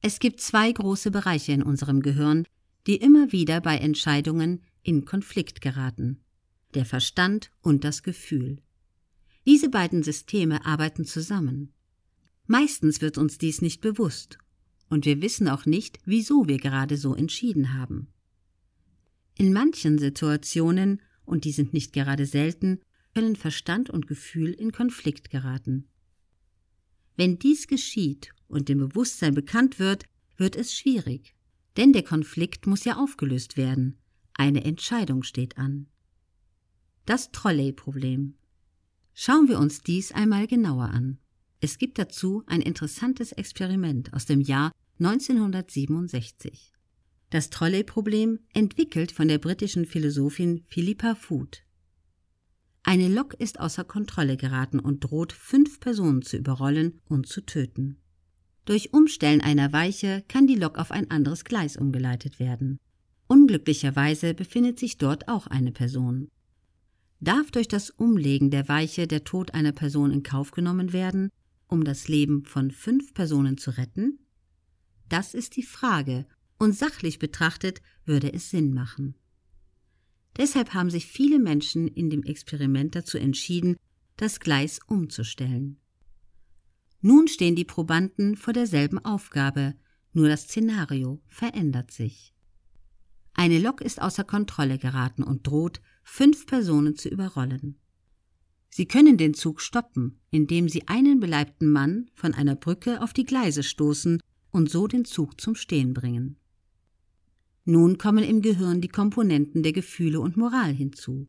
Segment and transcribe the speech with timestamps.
[0.00, 2.46] Es gibt zwei große Bereiche in unserem Gehirn,
[2.86, 6.20] die immer wieder bei Entscheidungen in Konflikt geraten.
[6.74, 8.62] Der Verstand und das Gefühl.
[9.46, 11.72] Diese beiden Systeme arbeiten zusammen.
[12.46, 14.38] Meistens wird uns dies nicht bewusst,
[14.88, 18.08] und wir wissen auch nicht, wieso wir gerade so entschieden haben.
[19.36, 22.80] In manchen Situationen, und die sind nicht gerade selten,
[23.14, 25.88] können Verstand und Gefühl in Konflikt geraten.
[27.16, 30.04] Wenn dies geschieht und dem Bewusstsein bekannt wird,
[30.36, 31.34] wird es schwierig,
[31.76, 33.98] denn der Konflikt muss ja aufgelöst werden.
[34.34, 35.86] Eine Entscheidung steht an.
[37.06, 38.34] Das Trolley-Problem.
[39.14, 41.18] Schauen wir uns dies einmal genauer an.
[41.60, 44.70] Es gibt dazu ein interessantes Experiment aus dem Jahr
[45.00, 46.72] 1967.
[47.30, 51.62] Das Trolley-Problem entwickelt von der britischen Philosophin Philippa Foot.
[52.84, 58.00] Eine Lok ist außer Kontrolle geraten und droht, fünf Personen zu überrollen und zu töten.
[58.68, 62.78] Durch Umstellen einer Weiche kann die Lok auf ein anderes Gleis umgeleitet werden.
[63.26, 66.28] Unglücklicherweise befindet sich dort auch eine Person.
[67.18, 71.30] Darf durch das Umlegen der Weiche der Tod einer Person in Kauf genommen werden,
[71.66, 74.18] um das Leben von fünf Personen zu retten?
[75.08, 76.26] Das ist die Frage,
[76.58, 79.14] und sachlich betrachtet würde es Sinn machen.
[80.36, 83.78] Deshalb haben sich viele Menschen in dem Experiment dazu entschieden,
[84.18, 85.78] das Gleis umzustellen.
[87.00, 89.74] Nun stehen die Probanden vor derselben Aufgabe,
[90.12, 92.34] nur das Szenario verändert sich.
[93.34, 97.78] Eine Lok ist außer Kontrolle geraten und droht, fünf Personen zu überrollen.
[98.68, 103.24] Sie können den Zug stoppen, indem Sie einen beleibten Mann von einer Brücke auf die
[103.24, 106.36] Gleise stoßen und so den Zug zum Stehen bringen.
[107.64, 111.28] Nun kommen im Gehirn die Komponenten der Gefühle und Moral hinzu.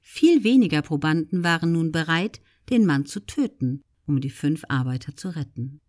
[0.00, 5.34] Viel weniger Probanden waren nun bereit, den Mann zu töten, um die fünf Arbeiter zu
[5.34, 5.80] retten.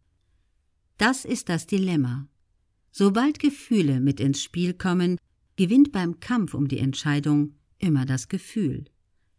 [0.97, 2.28] Das ist das Dilemma.
[2.92, 5.17] Sobald Gefühle mit ins Spiel kommen,
[5.56, 8.86] gewinnt beim Kampf um die Entscheidung immer das Gefühl,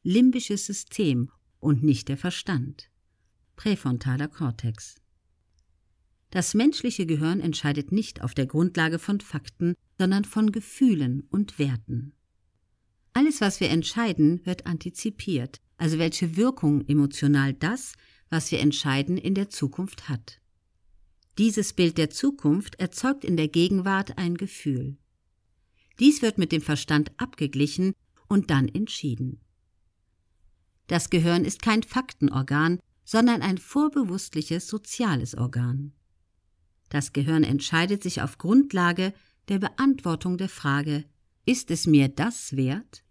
[0.02, 1.30] limbisches System
[1.60, 2.90] und nicht der Verstand.
[3.56, 4.96] Präfrontaler Kortex.
[6.30, 12.12] Das menschliche Gehirn entscheidet nicht auf der Grundlage von Fakten, sondern von Gefühlen und Werten.
[13.12, 17.92] Alles, was wir entscheiden, wird antizipiert, also welche Wirkung emotional das,
[18.34, 20.40] was wir entscheiden, in der Zukunft hat.
[21.38, 24.96] Dieses Bild der Zukunft erzeugt in der Gegenwart ein Gefühl.
[26.00, 27.92] Dies wird mit dem Verstand abgeglichen
[28.26, 29.40] und dann entschieden.
[30.88, 35.92] Das Gehirn ist kein Faktenorgan, sondern ein vorbewusstliches soziales Organ.
[36.88, 39.14] Das Gehirn entscheidet sich auf Grundlage
[39.46, 41.04] der Beantwortung der Frage
[41.46, 43.04] Ist es mir das wert?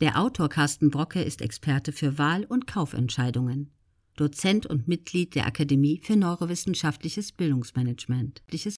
[0.00, 3.72] Der Autor Carsten Brocke ist Experte für Wahl- und Kaufentscheidungen,
[4.20, 8.42] Dozent und Mitglied der Akademie für neurowissenschaftliches Bildungsmanagement.